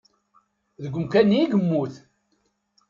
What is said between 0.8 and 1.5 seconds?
Deg umkan-nni i